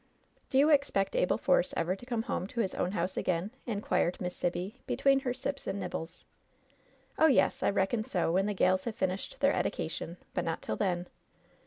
'T3o 0.49 0.57
you 0.59 0.69
expect 0.71 1.15
Abel 1.15 1.37
Force 1.37 1.75
ever 1.77 1.95
to 1.95 2.05
come 2.07 2.23
home 2.23 2.47
to 2.47 2.59
his 2.59 2.73
own 2.73 2.93
house 2.93 3.17
again?" 3.17 3.51
inquired 3.67 4.19
Miss 4.19 4.35
Sibby, 4.35 4.81
between 4.87 5.19
her 5.19 5.31
sips 5.31 5.67
and 5.67 5.79
nibbles. 5.79 6.25
"Oh, 7.19 7.27
yes, 7.27 7.61
I 7.61 7.69
reckon 7.69 8.03
so, 8.03 8.31
when 8.31 8.47
the 8.47 8.55
gals 8.55 8.85
have 8.85 8.95
finished 8.95 9.39
their 9.41 9.53
edication, 9.53 10.17
but 10.33 10.43
not 10.43 10.63
till 10.63 10.75
then. 10.75 11.05